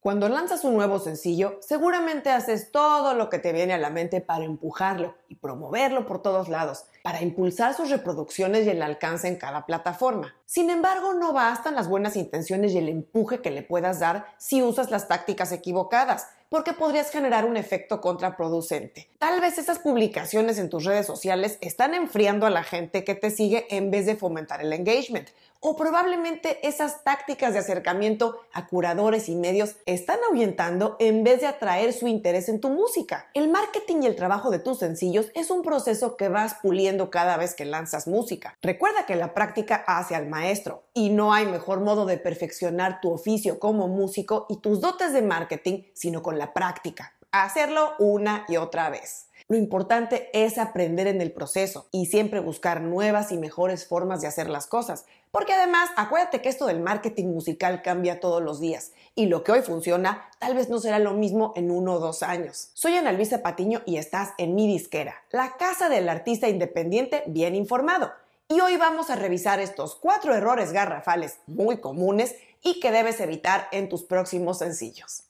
[0.00, 4.22] Cuando lanzas un nuevo sencillo, seguramente haces todo lo que te viene a la mente
[4.22, 9.36] para empujarlo y promoverlo por todos lados, para impulsar sus reproducciones y el alcance en
[9.36, 10.34] cada plataforma.
[10.46, 14.62] Sin embargo, no bastan las buenas intenciones y el empuje que le puedas dar si
[14.62, 19.08] usas las tácticas equivocadas porque podrías generar un efecto contraproducente.
[19.18, 23.30] Tal vez esas publicaciones en tus redes sociales están enfriando a la gente que te
[23.30, 25.28] sigue en vez de fomentar el engagement.
[25.62, 31.48] O probablemente esas tácticas de acercamiento a curadores y medios están ahuyentando en vez de
[31.48, 33.28] atraer su interés en tu música.
[33.34, 37.36] El marketing y el trabajo de tus sencillos es un proceso que vas puliendo cada
[37.36, 38.56] vez que lanzas música.
[38.62, 43.12] Recuerda que la práctica hace al maestro y no hay mejor modo de perfeccionar tu
[43.12, 47.12] oficio como músico y tus dotes de marketing sino con la práctica.
[47.32, 49.29] Hacerlo una y otra vez.
[49.50, 54.28] Lo importante es aprender en el proceso y siempre buscar nuevas y mejores formas de
[54.28, 55.06] hacer las cosas.
[55.32, 59.50] Porque además, acuérdate que esto del marketing musical cambia todos los días y lo que
[59.50, 62.70] hoy funciona tal vez no será lo mismo en uno o dos años.
[62.74, 67.56] Soy Ana Luisa Patiño y estás en mi disquera, la casa del artista independiente bien
[67.56, 68.12] informado.
[68.46, 73.66] Y hoy vamos a revisar estos cuatro errores garrafales muy comunes y que debes evitar
[73.72, 75.24] en tus próximos sencillos.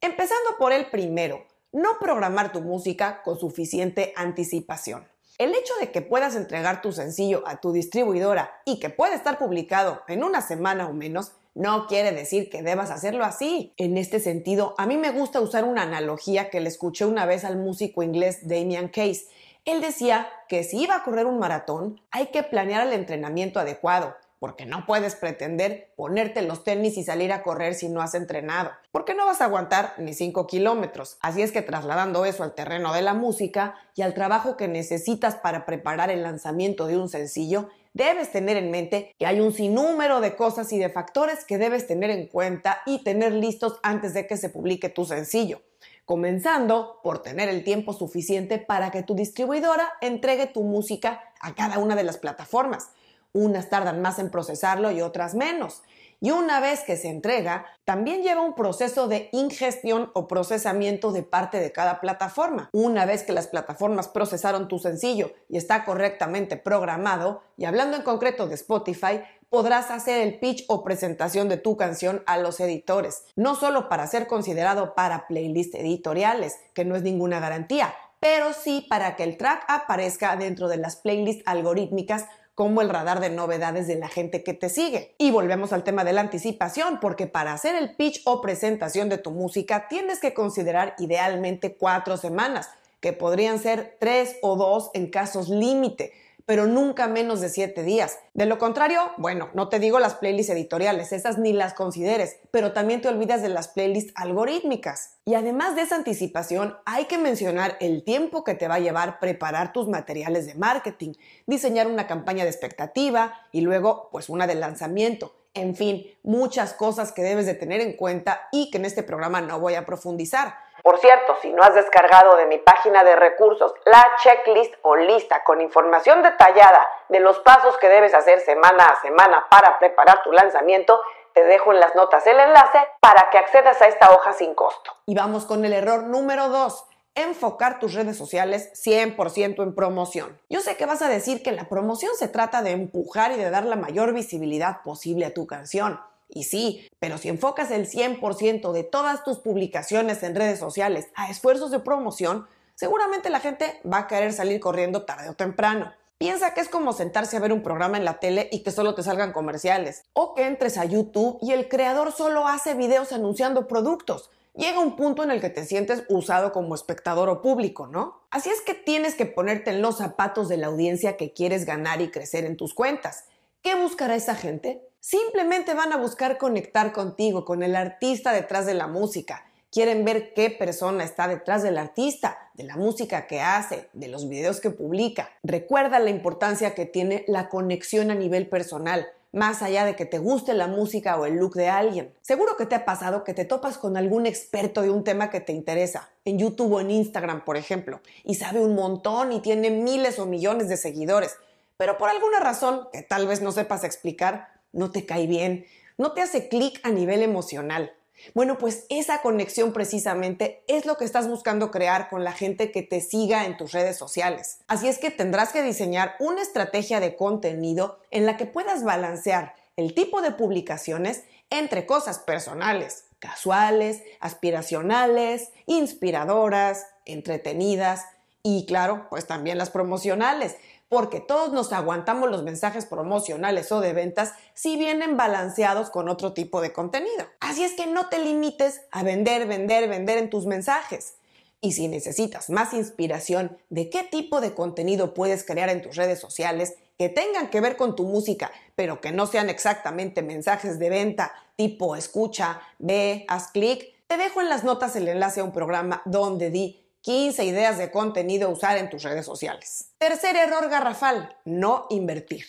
[0.00, 5.06] Empezando por el primero, no programar tu música con suficiente anticipación.
[5.38, 9.38] El hecho de que puedas entregar tu sencillo a tu distribuidora y que pueda estar
[9.38, 13.72] publicado en una semana o menos no quiere decir que debas hacerlo así.
[13.76, 17.44] En este sentido, a mí me gusta usar una analogía que le escuché una vez
[17.44, 19.26] al músico inglés Damian Case.
[19.64, 24.16] Él decía que si iba a correr un maratón, hay que planear el entrenamiento adecuado
[24.38, 28.70] porque no puedes pretender ponerte los tenis y salir a correr si no has entrenado,
[28.92, 31.18] porque no vas a aguantar ni 5 kilómetros.
[31.20, 35.36] Así es que trasladando eso al terreno de la música y al trabajo que necesitas
[35.36, 40.20] para preparar el lanzamiento de un sencillo, debes tener en mente que hay un sinnúmero
[40.20, 44.26] de cosas y de factores que debes tener en cuenta y tener listos antes de
[44.26, 45.62] que se publique tu sencillo
[46.08, 51.78] comenzando por tener el tiempo suficiente para que tu distribuidora entregue tu música a cada
[51.78, 52.92] una de las plataformas.
[53.38, 55.84] Unas tardan más en procesarlo y otras menos.
[56.20, 61.22] Y una vez que se entrega, también lleva un proceso de ingestión o procesamiento de
[61.22, 62.68] parte de cada plataforma.
[62.72, 68.02] Una vez que las plataformas procesaron tu sencillo y está correctamente programado, y hablando en
[68.02, 73.22] concreto de Spotify, podrás hacer el pitch o presentación de tu canción a los editores,
[73.36, 78.84] no solo para ser considerado para playlists editoriales, que no es ninguna garantía, pero sí
[78.90, 82.26] para que el track aparezca dentro de las playlists algorítmicas
[82.58, 85.14] como el radar de novedades de la gente que te sigue.
[85.16, 89.16] Y volvemos al tema de la anticipación, porque para hacer el pitch o presentación de
[89.16, 95.08] tu música tienes que considerar idealmente cuatro semanas, que podrían ser tres o dos en
[95.08, 96.12] casos límite
[96.48, 98.20] pero nunca menos de 7 días.
[98.32, 102.72] De lo contrario, bueno, no te digo las playlists editoriales, esas ni las consideres, pero
[102.72, 105.18] también te olvidas de las playlists algorítmicas.
[105.26, 109.20] Y además de esa anticipación, hay que mencionar el tiempo que te va a llevar
[109.20, 111.12] preparar tus materiales de marketing,
[111.46, 115.34] diseñar una campaña de expectativa y luego pues una de lanzamiento.
[115.52, 119.42] En fin, muchas cosas que debes de tener en cuenta y que en este programa
[119.42, 120.54] no voy a profundizar.
[120.82, 125.42] Por cierto, si no has descargado de mi página de recursos la checklist o lista
[125.44, 130.32] con información detallada de los pasos que debes hacer semana a semana para preparar tu
[130.32, 131.00] lanzamiento,
[131.34, 134.92] te dejo en las notas el enlace para que accedas a esta hoja sin costo.
[135.06, 136.84] Y vamos con el error número 2
[137.22, 140.40] enfocar tus redes sociales 100% en promoción.
[140.48, 143.50] Yo sé que vas a decir que la promoción se trata de empujar y de
[143.50, 146.00] dar la mayor visibilidad posible a tu canción.
[146.28, 151.30] Y sí, pero si enfocas el 100% de todas tus publicaciones en redes sociales a
[151.30, 155.92] esfuerzos de promoción, seguramente la gente va a querer salir corriendo tarde o temprano.
[156.18, 158.94] Piensa que es como sentarse a ver un programa en la tele y que solo
[158.94, 163.68] te salgan comerciales, o que entres a YouTube y el creador solo hace videos anunciando
[163.68, 164.30] productos.
[164.54, 168.20] Llega un punto en el que te sientes usado como espectador o público, ¿no?
[168.32, 172.00] Así es que tienes que ponerte en los zapatos de la audiencia que quieres ganar
[172.00, 173.26] y crecer en tus cuentas.
[173.62, 174.82] ¿Qué buscará esa gente?
[175.00, 179.44] Simplemente van a buscar conectar contigo, con el artista detrás de la música.
[179.70, 184.28] Quieren ver qué persona está detrás del artista, de la música que hace, de los
[184.28, 185.30] videos que publica.
[185.42, 190.18] Recuerda la importancia que tiene la conexión a nivel personal, más allá de que te
[190.18, 192.12] guste la música o el look de alguien.
[192.22, 195.40] Seguro que te ha pasado que te topas con algún experto de un tema que
[195.40, 199.70] te interesa, en YouTube o en Instagram, por ejemplo, y sabe un montón y tiene
[199.70, 201.36] miles o millones de seguidores,
[201.76, 205.66] pero por alguna razón que tal vez no sepas explicar, no te cae bien,
[205.96, 207.92] no te hace clic a nivel emocional.
[208.34, 212.82] Bueno, pues esa conexión precisamente es lo que estás buscando crear con la gente que
[212.82, 214.58] te siga en tus redes sociales.
[214.66, 219.54] Así es que tendrás que diseñar una estrategia de contenido en la que puedas balancear
[219.76, 228.04] el tipo de publicaciones entre cosas personales, casuales, aspiracionales, inspiradoras, entretenidas
[228.42, 230.56] y claro, pues también las promocionales,
[230.88, 236.32] porque todos nos aguantamos los mensajes promocionales o de ventas si vienen balanceados con otro
[236.32, 237.26] tipo de contenido.
[237.40, 241.14] Así es que no te limites a vender, vender, vender en tus mensajes.
[241.60, 246.20] Y si necesitas más inspiración de qué tipo de contenido puedes crear en tus redes
[246.20, 250.90] sociales que tengan que ver con tu música, pero que no sean exactamente mensajes de
[250.90, 255.52] venta tipo escucha, ve, haz clic, te dejo en las notas el enlace a un
[255.52, 259.92] programa donde di 15 ideas de contenido a usar en tus redes sociales.
[259.96, 262.44] Tercer error garrafal, no invertir.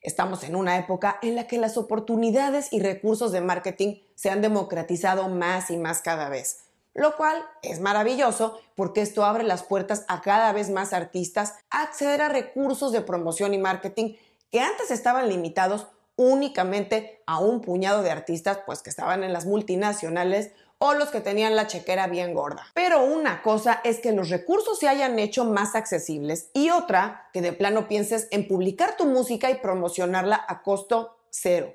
[0.00, 4.40] Estamos en una época en la que las oportunidades y recursos de marketing se han
[4.40, 6.60] democratizado más y más cada vez,
[6.94, 11.82] lo cual es maravilloso porque esto abre las puertas a cada vez más artistas a
[11.82, 14.14] acceder a recursos de promoción y marketing
[14.50, 15.86] que antes estaban limitados
[16.16, 20.52] únicamente a un puñado de artistas pues que estaban en las multinacionales
[20.84, 22.66] o los que tenían la chequera bien gorda.
[22.74, 27.40] Pero una cosa es que los recursos se hayan hecho más accesibles y otra que
[27.40, 31.72] de plano pienses en publicar tu música y promocionarla a costo cero.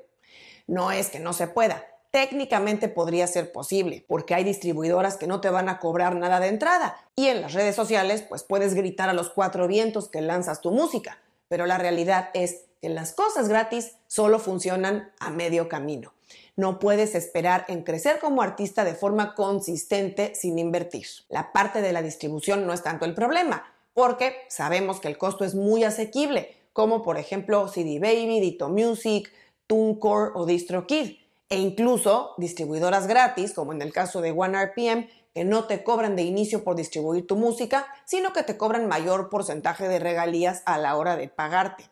[0.67, 1.85] No es que no se pueda.
[2.11, 6.49] Técnicamente podría ser posible, porque hay distribuidoras que no te van a cobrar nada de
[6.49, 10.59] entrada y en las redes sociales pues puedes gritar a los cuatro vientos que lanzas
[10.59, 11.17] tu música,
[11.47, 16.11] pero la realidad es que las cosas gratis solo funcionan a medio camino.
[16.57, 21.05] No puedes esperar en crecer como artista de forma consistente sin invertir.
[21.29, 23.63] La parte de la distribución no es tanto el problema,
[23.93, 29.31] porque sabemos que el costo es muy asequible, como por ejemplo CD Baby, Dito Music,
[29.67, 31.17] TuneCore o DistroKid,
[31.49, 36.23] e incluso distribuidoras gratis, como en el caso de OneRPM, que no te cobran de
[36.23, 40.97] inicio por distribuir tu música, sino que te cobran mayor porcentaje de regalías a la
[40.97, 41.83] hora de pagarte.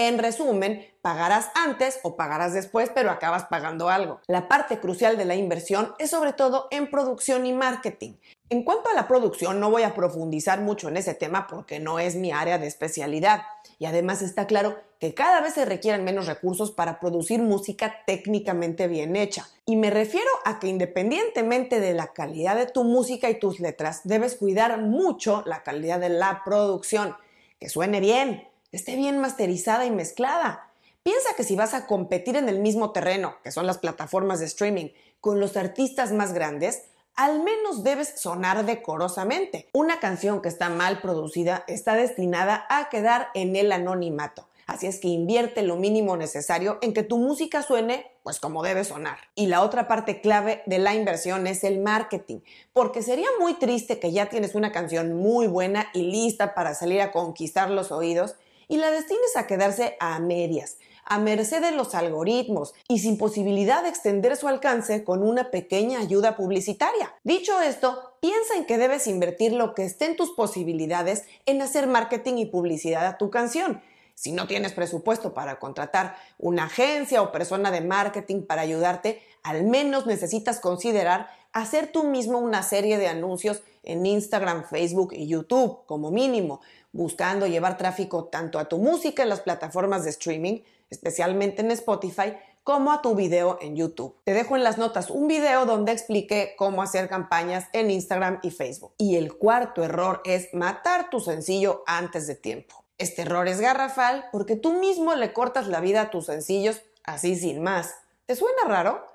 [0.00, 4.20] En resumen, pagarás antes o pagarás después, pero acabas pagando algo.
[4.28, 8.12] La parte crucial de la inversión es sobre todo en producción y marketing.
[8.48, 11.98] En cuanto a la producción, no voy a profundizar mucho en ese tema porque no
[11.98, 13.42] es mi área de especialidad.
[13.80, 18.86] Y además está claro que cada vez se requieren menos recursos para producir música técnicamente
[18.86, 19.48] bien hecha.
[19.66, 24.02] Y me refiero a que independientemente de la calidad de tu música y tus letras,
[24.04, 27.16] debes cuidar mucho la calidad de la producción.
[27.58, 30.70] Que suene bien, esté bien masterizada y mezclada.
[31.02, 34.46] Piensa que si vas a competir en el mismo terreno, que son las plataformas de
[34.46, 34.88] streaming,
[35.20, 36.82] con los artistas más grandes,
[37.14, 39.68] al menos debes sonar decorosamente.
[39.72, 44.48] Una canción que está mal producida está destinada a quedar en el anonimato.
[44.68, 48.84] Así es que invierte lo mínimo necesario en que tu música suene pues como debe
[48.84, 49.16] sonar.
[49.34, 52.40] Y la otra parte clave de la inversión es el marketing,
[52.74, 57.00] porque sería muy triste que ya tienes una canción muy buena y lista para salir
[57.00, 58.36] a conquistar los oídos
[58.68, 63.82] y la destines a quedarse a medias, a merced de los algoritmos y sin posibilidad
[63.82, 67.14] de extender su alcance con una pequeña ayuda publicitaria.
[67.24, 71.86] Dicho esto, piensa en que debes invertir lo que esté en tus posibilidades en hacer
[71.86, 73.82] marketing y publicidad a tu canción.
[74.14, 79.62] Si no tienes presupuesto para contratar una agencia o persona de marketing para ayudarte, al
[79.62, 85.84] menos necesitas considerar hacer tú mismo una serie de anuncios en Instagram, Facebook y YouTube
[85.86, 86.60] como mínimo,
[86.92, 92.34] buscando llevar tráfico tanto a tu música en las plataformas de streaming, especialmente en Spotify,
[92.62, 94.16] como a tu video en YouTube.
[94.24, 98.50] Te dejo en las notas un video donde expliqué cómo hacer campañas en Instagram y
[98.50, 98.92] Facebook.
[98.98, 102.84] Y el cuarto error es matar tu sencillo antes de tiempo.
[102.98, 107.36] Este error es garrafal porque tú mismo le cortas la vida a tus sencillos así
[107.36, 107.94] sin más.
[108.26, 109.06] ¿Te suena raro?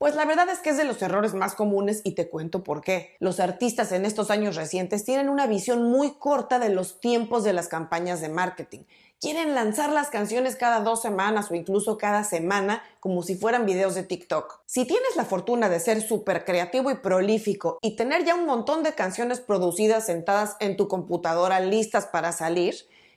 [0.00, 2.80] Pues la verdad es que es de los errores más comunes y te cuento por
[2.80, 3.16] qué.
[3.18, 7.52] Los artistas en estos años recientes tienen una visión muy corta de los tiempos de
[7.52, 8.84] las campañas de marketing.
[9.20, 13.94] Quieren lanzar las canciones cada dos semanas o incluso cada semana como si fueran videos
[13.94, 14.60] de TikTok.
[14.64, 18.82] Si tienes la fortuna de ser súper creativo y prolífico y tener ya un montón
[18.82, 22.74] de canciones producidas sentadas en tu computadora listas para salir,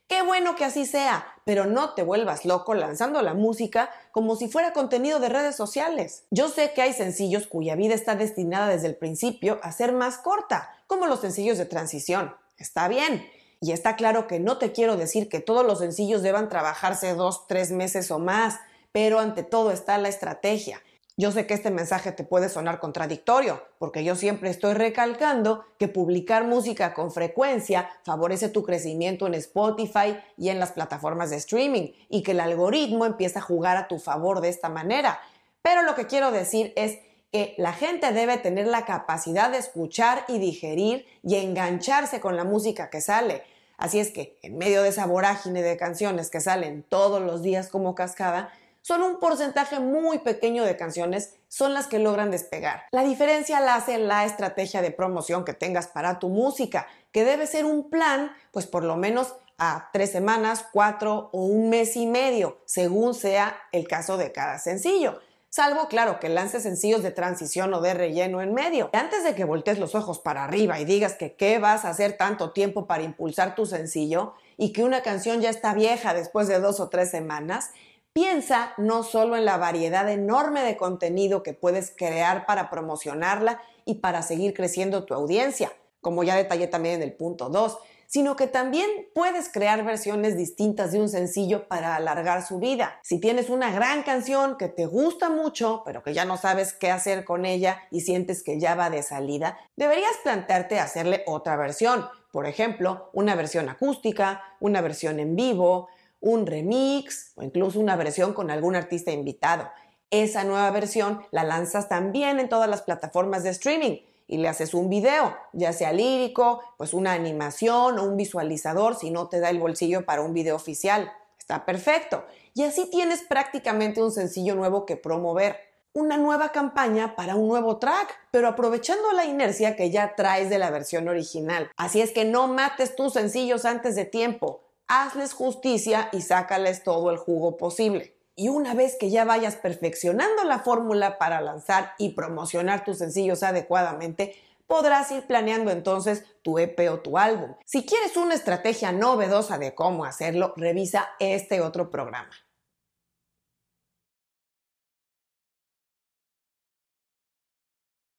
[0.07, 4.47] Qué bueno que así sea, pero no te vuelvas loco lanzando la música como si
[4.47, 6.25] fuera contenido de redes sociales.
[6.29, 10.17] Yo sé que hay sencillos cuya vida está destinada desde el principio a ser más
[10.17, 12.35] corta, como los sencillos de transición.
[12.57, 13.25] Está bien.
[13.59, 17.47] Y está claro que no te quiero decir que todos los sencillos deban trabajarse dos,
[17.47, 18.59] tres meses o más,
[18.91, 20.81] pero ante todo está la estrategia.
[21.15, 25.87] Yo sé que este mensaje te puede sonar contradictorio, porque yo siempre estoy recalcando que
[25.87, 31.91] publicar música con frecuencia favorece tu crecimiento en Spotify y en las plataformas de streaming,
[32.09, 35.19] y que el algoritmo empieza a jugar a tu favor de esta manera.
[35.61, 36.97] Pero lo que quiero decir es
[37.31, 42.43] que la gente debe tener la capacidad de escuchar y digerir y engancharse con la
[42.43, 43.43] música que sale.
[43.77, 47.69] Así es que, en medio de esa vorágine de canciones que salen todos los días
[47.69, 48.51] como cascada,
[48.85, 52.83] Solo un porcentaje muy pequeño de canciones son las que logran despegar.
[52.91, 57.47] La diferencia la hace la estrategia de promoción que tengas para tu música, que debe
[57.47, 62.07] ser un plan, pues por lo menos a tres semanas, cuatro o un mes y
[62.07, 65.21] medio, según sea el caso de cada sencillo.
[65.47, 68.89] Salvo, claro, que lances sencillos de transición o de relleno en medio.
[68.91, 72.17] Antes de que voltees los ojos para arriba y digas que qué vas a hacer
[72.17, 76.59] tanto tiempo para impulsar tu sencillo y que una canción ya está vieja después de
[76.59, 77.69] dos o tres semanas,
[78.13, 83.95] piensa no solo en la variedad enorme de contenido que puedes crear para promocionarla y
[83.95, 87.77] para seguir creciendo tu audiencia, como ya detallé también en el punto 2,
[88.13, 92.99] sino que también puedes crear versiones distintas de un sencillo para alargar su vida.
[93.01, 96.91] Si tienes una gran canción que te gusta mucho, pero que ya no sabes qué
[96.91, 102.05] hacer con ella y sientes que ya va de salida, deberías plantearte hacerle otra versión.
[102.31, 105.89] Por ejemplo, una versión acústica, una versión en vivo,
[106.23, 109.69] un remix o incluso una versión con algún artista invitado.
[110.09, 114.73] Esa nueva versión la lanzas también en todas las plataformas de streaming y le haces
[114.73, 119.49] un video, ya sea lírico, pues una animación o un visualizador si no te da
[119.49, 121.11] el bolsillo para un video oficial.
[121.37, 122.23] Está perfecto.
[122.53, 125.57] Y así tienes prácticamente un sencillo nuevo que promover.
[125.91, 130.57] Una nueva campaña para un nuevo track, pero aprovechando la inercia que ya traes de
[130.57, 131.69] la versión original.
[131.75, 134.61] Así es que no mates tus sencillos antes de tiempo.
[134.95, 138.15] Hazles justicia y sácales todo el jugo posible.
[138.35, 143.41] Y una vez que ya vayas perfeccionando la fórmula para lanzar y promocionar tus sencillos
[143.41, 144.35] adecuadamente,
[144.67, 147.55] podrás ir planeando entonces tu EP o tu álbum.
[147.65, 152.29] Si quieres una estrategia novedosa de cómo hacerlo, revisa este otro programa.